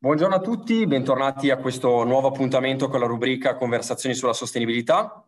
[0.00, 5.27] Buongiorno a tutti, bentornati a questo nuovo appuntamento con la rubrica Conversazioni sulla sostenibilità.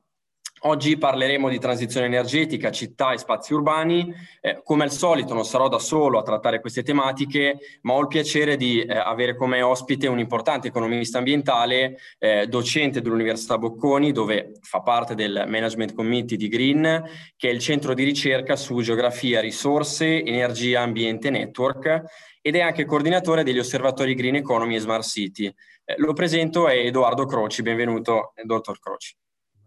[0.64, 4.12] Oggi parleremo di transizione energetica, città e spazi urbani.
[4.42, 8.08] Eh, come al solito non sarò da solo a trattare queste tematiche, ma ho il
[8.08, 14.52] piacere di eh, avere come ospite un importante economista ambientale, eh, docente dell'Università Bocconi, dove
[14.60, 17.04] fa parte del Management Committee di Green,
[17.38, 22.02] che è il centro di ricerca su geografia, risorse, energia, ambiente e network
[22.42, 25.46] ed è anche coordinatore degli osservatori Green Economy e Smart City.
[25.46, 29.16] Eh, lo presento è Edoardo Croci, benvenuto dottor Croci.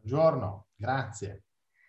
[0.05, 1.43] Buongiorno, grazie.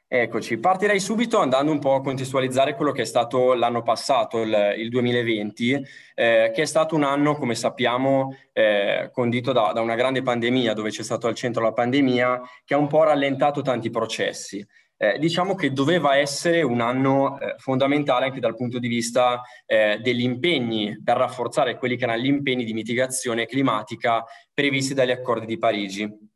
[0.06, 4.74] Eccoci, partirei subito andando un po' a contestualizzare quello che è stato l'anno passato, il,
[4.76, 5.72] il 2020,
[6.14, 10.74] eh, che è stato un anno, come sappiamo, eh, condito da, da, una grande pandemia,
[10.74, 14.64] dove c'è stato al centro la pandemia, che ha un po' rallentato tanti processi
[14.96, 19.98] eh, diciamo che doveva essere un anno eh, fondamentale anche dal punto di vista eh,
[20.00, 25.46] degli impegni per rafforzare quelli che erano gli impegni di mitigazione climatica previsti dagli accordi
[25.46, 26.32] di Parigi.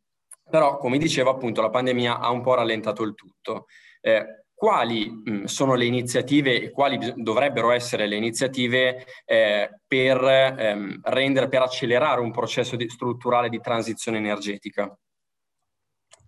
[0.50, 3.66] Però, come dicevo, appunto, la pandemia ha un po' rallentato il tutto.
[4.00, 10.20] Eh, quali mh, sono le iniziative e quali bis- dovrebbero essere le iniziative eh, per
[10.20, 14.92] ehm, rendere, per accelerare un processo di, strutturale di transizione energetica?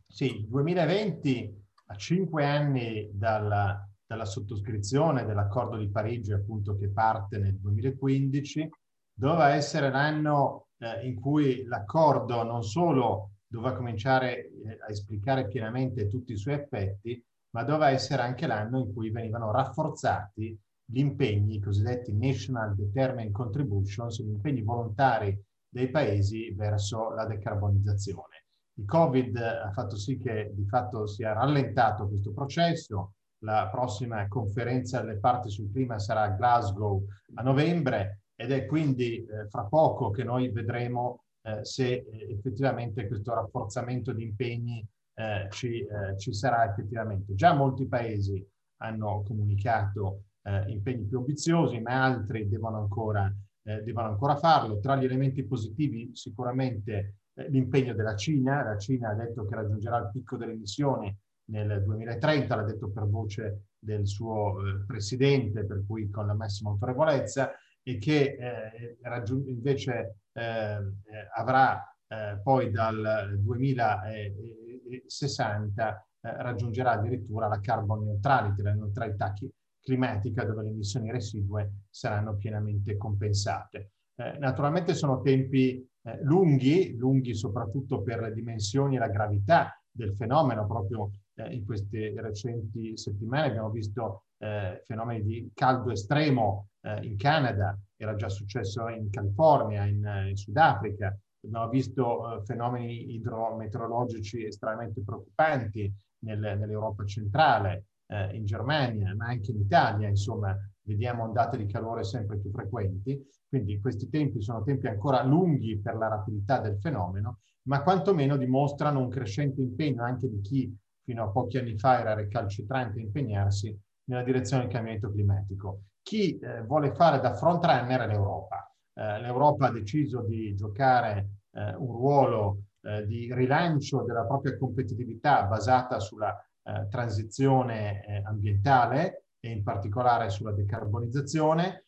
[0.07, 7.59] Sì, 2020 a cinque anni dalla, dalla sottoscrizione dell'accordo di Parigi, appunto che parte nel
[7.59, 8.69] 2015,
[9.13, 16.07] doveva essere l'anno eh, in cui l'accordo non solo doveva cominciare eh, a esplicare pienamente
[16.07, 21.57] tutti i suoi effetti, ma doveva essere anche l'anno in cui venivano rafforzati gli impegni,
[21.57, 25.37] i cosiddetti National Determined Contributions, gli impegni volontari
[25.69, 28.45] dei paesi verso la decarbonizzazione.
[28.75, 33.15] Il Covid ha fatto sì che di fatto sia rallentato questo processo.
[33.43, 37.05] La prossima conferenza delle parti sul clima sarà a Glasgow
[37.35, 43.07] a novembre ed è quindi eh, fra poco che noi vedremo eh, se eh, effettivamente
[43.07, 47.35] questo rafforzamento di impegni eh, ci, eh, ci, sarà effettivamente.
[47.35, 48.45] Già molti paesi
[48.83, 54.81] hanno comunicato eh, impegni più ambiziosi, ma altri devono ancora, devono ancora farlo.
[54.81, 57.17] Tra gli elementi positivi sicuramente
[57.49, 58.63] l'impegno della Cina.
[58.63, 61.15] La Cina ha detto che raggiungerà il picco delle emissioni
[61.51, 64.57] nel 2030, l'ha detto per voce del suo
[64.87, 67.53] presidente, per cui con la massima autorevolezza,
[67.83, 77.61] e che eh, raggiung- invece eh, eh avrà eh, poi dal 2060 raggiungerà addirittura la
[77.61, 79.33] carbon neutrality, la neutralità
[79.81, 83.93] climatica, dove le emissioni residue saranno pienamente compensate.
[84.39, 90.67] naturalmente sono tempi eh, lunghi, lunghi soprattutto per le dimensioni e la gravità del fenomeno.
[90.67, 97.17] Proprio eh, in queste recenti settimane abbiamo visto eh, fenomeni di caldo estremo eh, in
[97.17, 101.17] Canada, era già successo in California, in, in Sudafrica.
[101.43, 109.53] Abbiamo visto eh, fenomeni idrometeorologici estremamente preoccupanti nel, nell'Europa centrale, eh, in Germania, ma anche
[109.53, 113.19] in Italia, insomma, vediamo ondate di calore sempre più frequenti.
[113.49, 119.01] Quindi questi tempi sono tempi ancora lunghi per la rapidità del fenomeno, ma quantomeno dimostrano
[119.01, 123.77] un crescente impegno anche di chi fino a pochi anni fa era recalcitrante a impegnarsi
[124.05, 125.83] nella direzione del cambiamento climatico.
[126.03, 128.73] Chi eh, vuole fare da frontrunner è l'Europa.
[128.95, 135.45] Eh, L'Europa ha deciso di giocare eh, un ruolo eh, di rilancio della propria competitività
[135.45, 141.85] basata sulla eh, transizione eh, ambientale e in particolare sulla decarbonizzazione,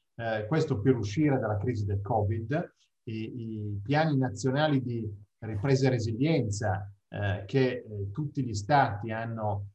[0.47, 2.75] questo per uscire dalla crisi del Covid.
[3.05, 5.07] I, i piani nazionali di
[5.41, 6.91] ripresa e resilienza
[7.45, 9.67] che tutti gli stati hanno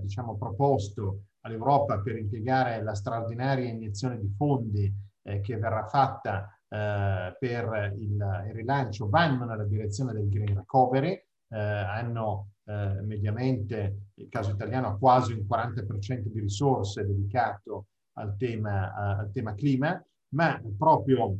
[0.00, 7.36] diciamo, proposto all'Europa per impiegare la straordinaria iniezione di fondi eh, che verrà fatta eh,
[7.38, 11.22] per il, il, rilancio vanno nella direzione del green recovery,
[11.54, 19.30] hanno mediamente, il caso italiano ha quasi un 40% di risorse dedicato al tema, al
[19.30, 20.02] tema clima,
[20.34, 21.36] ma proprio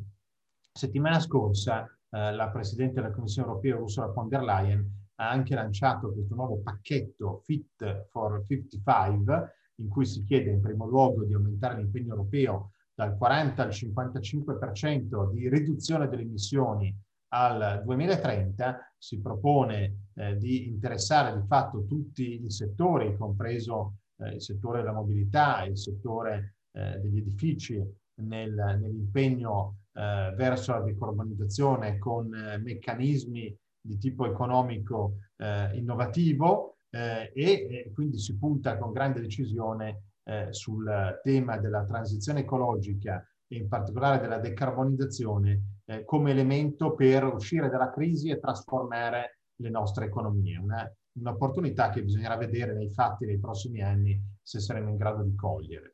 [0.73, 6.13] settimana scorsa eh, la Presidente della Commissione europea Ursula von der Leyen ha anche lanciato
[6.13, 11.77] questo nuovo pacchetto Fit for 55 in cui si chiede in primo luogo di aumentare
[11.79, 16.95] l'impegno europeo dal 40 al 55% di riduzione delle emissioni
[17.35, 24.43] al 2030, si propone eh, di interessare di fatto tutti i settori, compreso eh, il
[24.43, 27.83] settore della mobilità, il settore eh, degli edifici
[28.23, 37.33] nel, nell'impegno eh, verso la decarbonizzazione con eh, meccanismi di tipo economico eh, innovativo eh,
[37.35, 40.03] e, quindi si punta con grande decisione
[40.49, 47.69] sul tema della transizione ecologica e in particolare della decarbonizzazione eh, come elemento per uscire
[47.69, 50.57] dalla crisi e trasformare le nostre economie.
[50.59, 55.35] Una, un'opportunità che bisognerà vedere nei fatti nei prossimi anni se saremo in grado di
[55.35, 55.94] cogliere.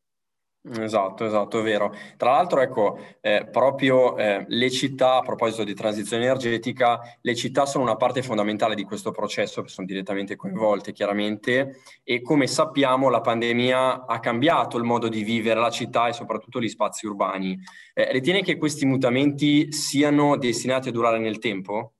[0.62, 1.90] Esatto, esatto, è vero.
[2.18, 7.64] Tra l'altro, ecco, eh, proprio eh, le città, a proposito di transizione energetica, le città
[7.64, 13.22] sono una parte fondamentale di questo processo, sono direttamente coinvolte chiaramente e come sappiamo la
[13.22, 17.58] pandemia ha cambiato il modo di vivere la città e soprattutto gli spazi urbani.
[17.94, 21.94] Eh, ritiene che questi mutamenti siano destinati a durare nel tempo?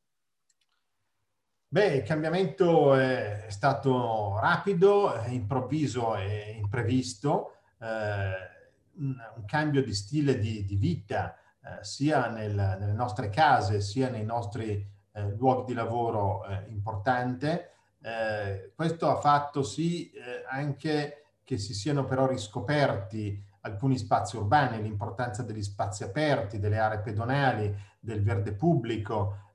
[1.67, 10.65] Beh, il cambiamento è stato rapido, improvviso e imprevisto un, un, cambio di stile di,
[10.65, 16.47] di vita eh, sia nel, nelle nostre case sia nei nostri eh, luoghi di lavoro
[16.47, 17.73] eh, importante.
[18.01, 24.81] Eh, questo ha fatto sì eh, anche che si siano però riscoperti alcuni spazi urbani,
[24.81, 29.49] l'importanza degli spazi aperti, delle aree pedonali, del verde pubblico,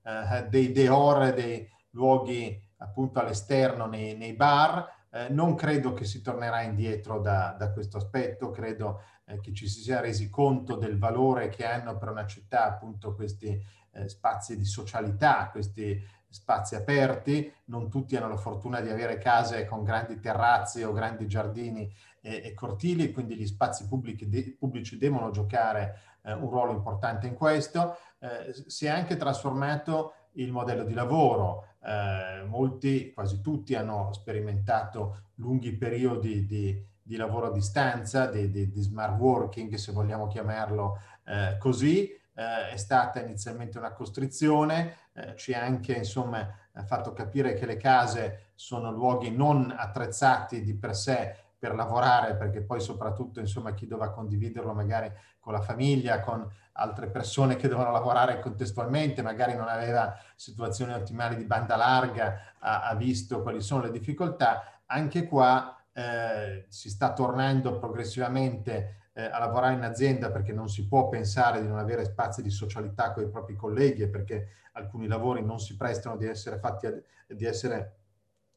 [0.50, 6.62] dei deor, dei luoghi appunto all'esterno nei, nei bar, eh, non credo che si tornerà
[6.62, 11.48] indietro da, da questo aspetto, credo eh, che ci si sia resi conto del valore
[11.48, 13.58] che hanno per una città appunto questi
[13.94, 19.66] eh, spazi di socialità, questi spazi aperti, non tutti hanno la fortuna di avere case
[19.66, 21.90] con grandi terrazze o grandi giardini
[22.20, 27.26] e, e cortili, quindi gli spazi pubblici, de, pubblici devono giocare eh, un ruolo importante
[27.26, 27.96] in questo.
[28.20, 35.32] Eh, si è anche trasformato il modello di lavoro, eh, molti, quasi tutti hanno sperimentato
[35.36, 41.00] lunghi periodi di, di lavoro a distanza, di, di, di, smart working, se vogliamo chiamarlo
[41.26, 42.10] eh, così.
[42.38, 46.54] Eh, è stata inizialmente una costrizione, eh, ci ha anche insomma
[46.86, 52.62] fatto capire che le case sono luoghi non attrezzati di per sé per lavorare, perché
[52.62, 57.92] poi soprattutto insomma chi doveva condividerlo magari con la famiglia, con altre persone che devono
[57.92, 63.82] lavorare contestualmente, magari non aveva situazioni ottimali di banda larga, ha, ha visto quali sono
[63.82, 70.54] le difficoltà, anche qua eh, si sta tornando progressivamente eh, a lavorare in azienda perché
[70.54, 74.10] non si può pensare di non avere spazi di socialità con i propri colleghi e
[74.10, 76.88] perché alcuni lavori non si prestano di essere fatti,
[77.26, 78.05] di essere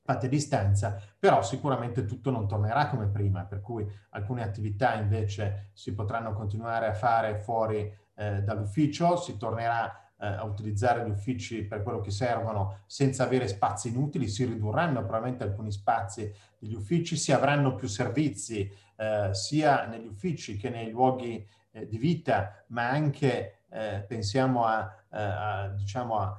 [0.08, 5.69] fatti a distanza, però sicuramente tutto non tornerà come prima, per cui alcune attività invece
[5.75, 11.62] si potranno continuare a fare fuori eh, dall'ufficio, si tornerà eh, a utilizzare gli uffici
[11.62, 17.14] per quello che servono senza avere spazi inutili, si ridurranno probabilmente alcuni spazi degli uffici,
[17.19, 18.66] si avranno più servizi
[18.96, 24.94] eh, sia negli uffici che nei luoghi eh, di vita, ma anche eh, pensiamo a,
[25.10, 26.36] eh, a, diciamo a,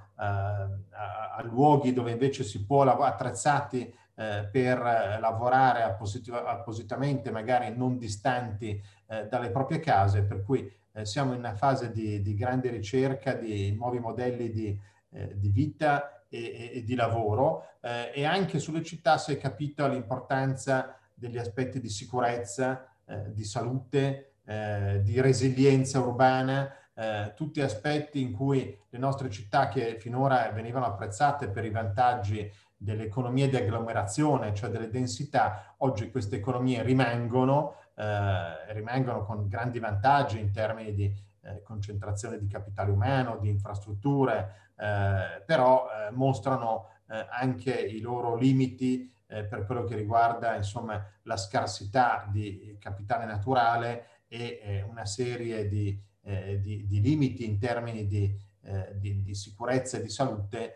[1.44, 4.78] luoghi dove invece si può lavorare attrezzati per
[5.22, 8.84] lavorare appositamente, magari non distanti
[9.30, 13.72] dalle proprie case, per cui eh, siamo in una fase di, di, grande ricerca di
[13.74, 14.80] nuovi modelli di,
[15.12, 19.88] eh, di vita e, e, di lavoro eh, e anche sulle città si è capito
[19.88, 28.22] l'importanza degli aspetti di sicurezza, eh, di salute, eh, di resilienza urbana, eh, tutti aspetti
[28.22, 33.56] in cui le nostre città che finora venivano apprezzate per i vantaggi delle economie di
[33.56, 40.94] agglomerazione, cioè delle densità, oggi queste economie rimangono eh, rimangono con grandi vantaggi in termini
[40.94, 48.00] di eh, concentrazione di capitale umano, di infrastrutture, eh, però eh, mostrano eh, anche i
[48.00, 55.06] loro limiti eh, per quello che riguarda insomma, la scarsità di capitale naturale e una
[55.06, 58.36] serie di, di, di, limiti in termini di,
[58.96, 60.76] di, di sicurezza e di salute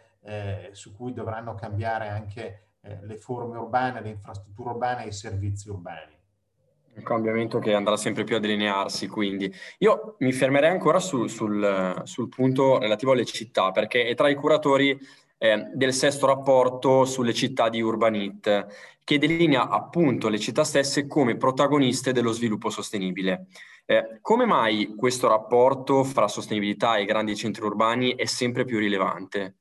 [0.72, 2.68] su cui dovranno cambiare anche
[3.02, 6.14] le forme urbane, le infrastrutture urbane e i servizi urbani.
[6.96, 9.52] Un cambiamento che andrà sempre più a delinearsi, quindi.
[9.80, 14.36] Io mi fermerei ancora su, sul, sul, punto relativo alle città, perché è tra i
[14.36, 14.96] curatori
[15.44, 21.36] eh, del sesto rapporto sulle città di Urbanit, che delinea appunto le città stesse come
[21.36, 23.48] protagoniste dello sviluppo sostenibile.
[23.86, 29.58] Eh, come mai questo rapporto fra sostenibilità e grandi centri urbani è sempre più rilevante?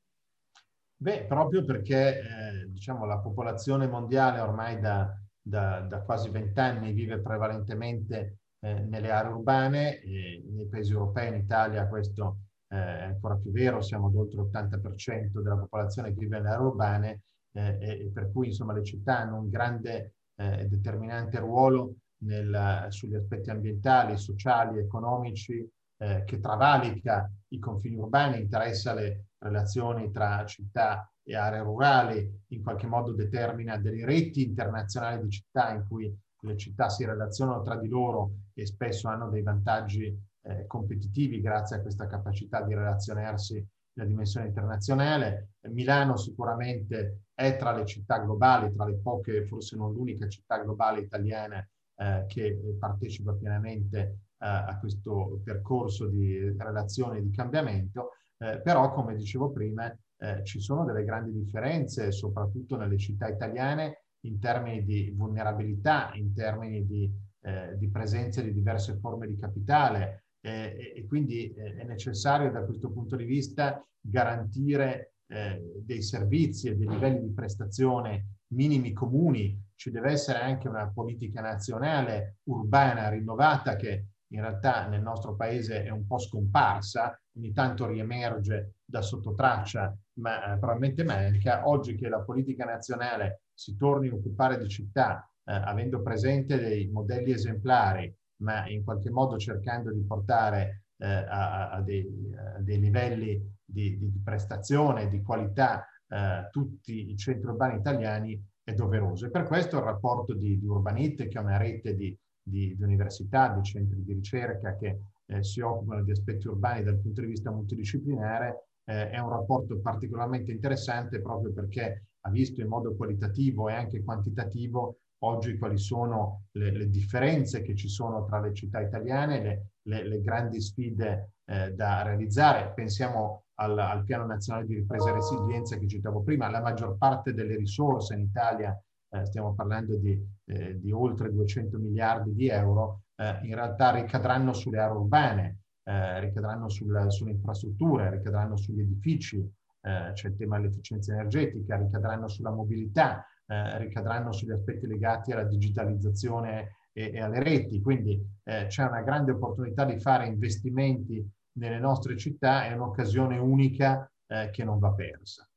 [0.95, 5.13] Beh, proprio perché eh, diciamo, la popolazione mondiale ormai da
[5.45, 11.85] da, da quasi vent'anni vive prevalentemente eh, nelle aree urbane, nei paesi europei, in Italia
[11.89, 12.37] questo
[12.73, 16.65] eh, è ancora più vero, siamo ad oltre l'80% della popolazione che vive nelle aree
[16.65, 21.37] urbane eh, e, e, per cui insomma le città hanno un grande e eh, determinante
[21.37, 29.25] ruolo nel, sugli aspetti ambientali, sociali, economici, eh, che travalica i confini urbani, interessa le
[29.37, 35.71] relazioni tra città e aree rurali, in qualche modo determina delle reti internazionali di città
[35.71, 40.65] in cui le città si relazionano tra di loro e spesso hanno dei vantaggi eh,
[40.67, 45.49] competitivi grazie a questa capacità di relazionarsi nella dimensione internazionale.
[45.69, 51.01] Milano sicuramente è tra le città globali, tra le poche, forse non l'unica città globale
[51.01, 58.59] italiana eh, che partecipa pienamente eh, a questo percorso di relazione e di cambiamento, eh,
[58.61, 64.39] però come dicevo prima eh, ci sono delle grandi differenze, soprattutto nelle città italiane, in
[64.39, 70.93] termini di vulnerabilità, in termini di, eh, di presenza di diverse forme di capitale, eh,
[70.95, 76.75] e quindi eh, è necessario da questo punto di vista garantire eh, dei servizi e
[76.75, 79.57] dei livelli di prestazione minimi comuni.
[79.75, 85.83] Ci deve essere anche una politica nazionale urbana rinnovata che in realtà nel nostro paese
[85.83, 91.67] è un po' scomparsa, ogni tanto riemerge da sottotraccia, ma eh, probabilmente manca.
[91.67, 96.89] Oggi che la politica nazionale si torni a occupare di città, eh, avendo presente dei
[96.89, 102.79] modelli esemplari ma in qualche modo cercando di portare eh, a, a, dei, a, dei,
[102.79, 109.25] livelli di, di, prestazione, di qualità eh, tutti i centri urbani italiani è doveroso.
[109.25, 112.83] E per questo il rapporto di, di Urbanite, che è una rete di, di, di
[112.83, 117.27] università, di centri di ricerca che eh, si occupano di aspetti urbani dal punto di
[117.27, 123.69] vista multidisciplinare, eh, è un rapporto particolarmente interessante proprio perché ha visto in modo qualitativo
[123.69, 128.79] e anche quantitativo oggi quali sono le, le, differenze che ci sono tra le città
[128.81, 132.71] italiane, le, le, le grandi sfide eh, da realizzare.
[132.73, 137.33] Pensiamo al, al, Piano Nazionale di Ripresa e Resilienza che citavo prima, la maggior parte
[137.33, 138.77] delle risorse in Italia,
[139.09, 144.53] eh, stiamo parlando di, eh, di, oltre 200 miliardi di euro, eh, in realtà ricadranno
[144.53, 150.57] sulle aree urbane, eh, ricadranno sul, sulle infrastrutture, ricadranno sugli edifici, eh, c'è il tema
[150.57, 157.43] dell'efficienza energetica, ricadranno sulla mobilità, eh, ricadranno sugli aspetti legati alla digitalizzazione e, e alle
[157.43, 157.81] reti.
[157.81, 161.23] Quindi eh, c'è una grande opportunità di fare investimenti
[161.59, 165.47] nelle nostre città, è un'occasione unica eh, che non va persa.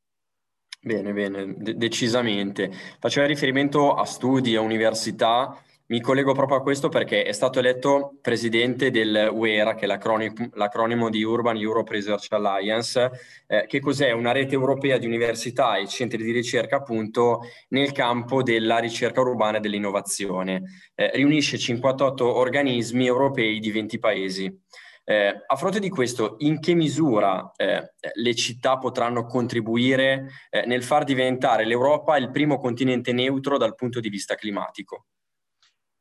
[0.81, 2.71] Bene, bene, de- decisamente.
[3.01, 8.17] Faceva riferimento a studi, a università mi collego proprio a questo perché è stato eletto
[8.21, 13.11] presidente del UERA, che è l'acronimo, l'acronimo di Urban Europe Research Alliance,
[13.47, 18.43] eh, che cos'è una rete europea di università e centri di ricerca appunto nel campo
[18.43, 20.63] della ricerca urbana e dell'innovazione.
[20.95, 24.61] Eh, riunisce 58 organismi europei di 20 paesi.
[25.09, 30.83] Eh, a fronte di questo, in che misura eh, le città potranno contribuire eh, nel
[30.83, 35.05] far diventare l'Europa il primo continente neutro dal punto di vista climatico?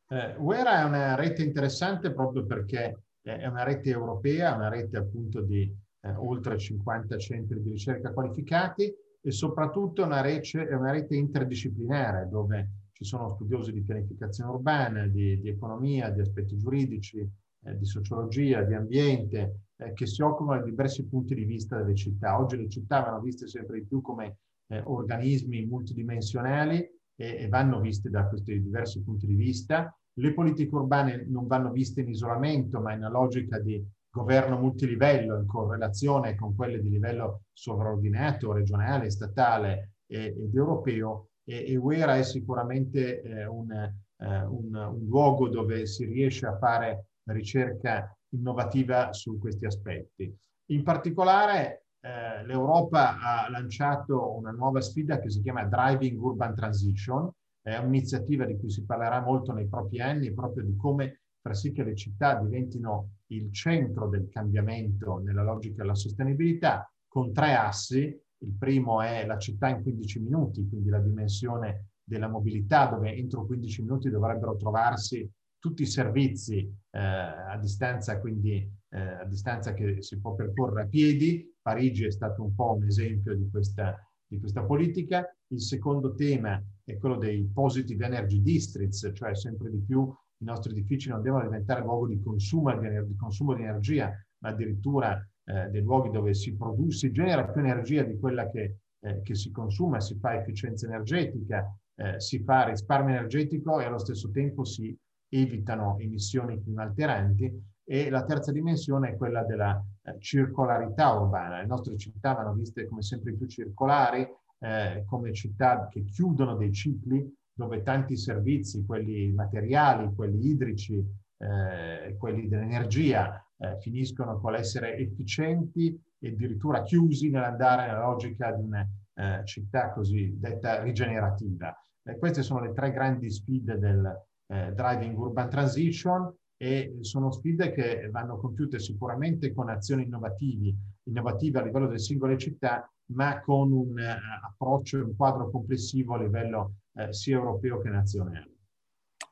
[0.07, 5.41] Eh, UERA è una rete interessante proprio perché è una rete europea, una rete appunto
[5.41, 5.61] di
[6.01, 12.27] eh, oltre 50 centri di ricerca qualificati e soprattutto una rete, è una rete interdisciplinare
[12.29, 17.85] dove ci sono studiosi di pianificazione urbana, di, di economia, di aspetti giuridici, eh, di
[17.85, 22.39] sociologia, di ambiente, eh, che si occupano di diversi punti di vista delle città.
[22.39, 27.79] Oggi le città vanno viste sempre di più come eh, organismi multidimensionali e, e vanno
[27.79, 29.95] viste da questi diversi punti di vista.
[30.17, 35.37] Le politiche urbane non vanno viste in isolamento, ma in una logica di governo multilivello
[35.37, 41.29] in correlazione con quelle di livello sovraordinato, regionale, statale ed europeo.
[41.43, 46.57] E, e UERA è sicuramente eh, un, eh, un, un luogo dove si riesce a
[46.57, 50.33] fare ricerca innovativa su questi aspetti.
[50.69, 57.31] In particolare eh, l'Europa ha lanciato una nuova sfida che si chiama Driving Urban Transition,
[57.63, 61.71] è un'iniziativa di cui si parlerà molto nei propri anni, proprio di come far sì
[61.71, 68.01] che le città diventino il centro del cambiamento nella logica della sostenibilità, con tre assi.
[68.37, 73.47] Il primo è la città in 15 minuti, quindi la dimensione della mobilità, dove entro
[73.47, 80.03] 15 minuti dovrebbero trovarsi tutti i servizi eh, a distanza, quindi eh, a distanza che
[80.03, 81.51] si può percorrere a piedi.
[81.65, 85.27] Parigi è stato un po' un esempio di questa, di questa politica.
[85.47, 90.73] Il secondo tema è quello dei positive energy districts, cioè sempre di più i nostri
[90.73, 94.11] edifici non devono diventare luogo di consumo di, consumo di energia,
[94.43, 98.77] ma addirittura eh, dei luoghi dove si produce, si genera più energia di quella che,
[98.99, 103.97] eh, che si consuma, si fa efficienza energetica, eh, si fa risparmio energetico e allo
[103.97, 104.95] stesso tempo si
[105.29, 111.59] evitano emissioni climalteranti e la terza dimensione è quella della eh, circolarità urbana.
[111.59, 114.27] Le nostre città vanno viste come sempre più circolari,
[114.59, 120.97] eh, come città che chiudono dei cicli dove tanti servizi, quelli materiali, quelli idrici,
[121.37, 128.61] eh, quelli dell'energia, eh, finiscono con l'essere efficienti e addirittura chiusi nell'andare nella logica di
[128.61, 131.73] una eh, città cosiddetta rigenerativa.
[132.19, 138.37] queste sono le tre grandi sfide del, Driving Urban Transition, e sono sfide che vanno
[138.37, 144.17] compiute sicuramente con azioni innovativi, innovative a livello delle singole città, ma con un eh,
[144.43, 148.54] approccio e un quadro complessivo a livello eh, sia europeo che nazionale.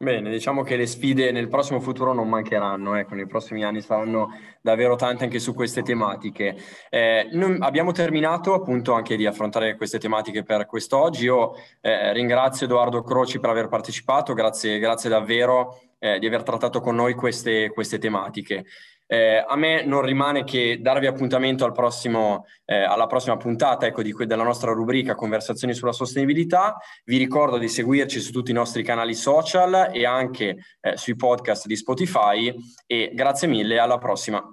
[0.04, 4.38] Bene, diciamo che le sfide nel prossimo futuro non mancheranno, ecco, nei prossimi anni saranno
[4.62, 6.58] davvero tante anche su queste tematiche.
[6.90, 7.30] Eh,
[7.60, 11.24] abbiamo terminato appunto anche di affrontare queste tematiche per quest'oggi.
[11.24, 16.82] Io eh, ringrazio Edoardo Croci per aver partecipato, grazie, grazie davvero eh, di aver trattato
[16.82, 18.66] con noi queste, queste tematiche.
[19.14, 24.02] Eh, a me non rimane che darvi appuntamento al prossimo, eh, alla prossima puntata ecco,
[24.02, 26.78] di, della nostra rubrica Conversazioni sulla sostenibilità.
[27.06, 31.68] Vi ricordo di seguirci su tutti i nostri canali social e anche eh, sui podcast
[31.68, 32.52] di Spotify
[32.88, 34.44] e grazie mille, alla prossima.